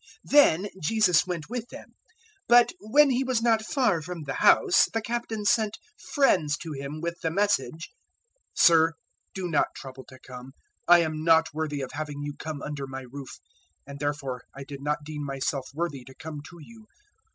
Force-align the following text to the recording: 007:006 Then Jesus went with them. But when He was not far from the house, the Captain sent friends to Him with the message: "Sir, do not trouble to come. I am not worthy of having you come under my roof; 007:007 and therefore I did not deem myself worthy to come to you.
007:006 0.27 0.31
Then 0.33 0.69
Jesus 0.81 1.27
went 1.27 1.47
with 1.47 1.67
them. 1.69 1.89
But 2.47 2.71
when 2.79 3.11
He 3.11 3.23
was 3.23 3.43
not 3.43 3.61
far 3.63 4.01
from 4.01 4.23
the 4.23 4.33
house, 4.33 4.89
the 4.91 4.99
Captain 4.99 5.45
sent 5.45 5.77
friends 6.15 6.57
to 6.57 6.71
Him 6.71 7.01
with 7.01 7.19
the 7.21 7.29
message: 7.29 7.91
"Sir, 8.55 8.93
do 9.35 9.47
not 9.47 9.67
trouble 9.75 10.03
to 10.05 10.17
come. 10.17 10.53
I 10.87 11.01
am 11.03 11.23
not 11.23 11.53
worthy 11.53 11.81
of 11.81 11.91
having 11.91 12.23
you 12.23 12.33
come 12.39 12.63
under 12.63 12.87
my 12.87 13.01
roof; 13.11 13.29
007:007 13.87 13.91
and 13.91 13.99
therefore 13.99 14.41
I 14.55 14.63
did 14.63 14.81
not 14.81 15.03
deem 15.05 15.23
myself 15.23 15.69
worthy 15.71 16.03
to 16.05 16.15
come 16.15 16.39
to 16.49 16.57
you. 16.59 16.87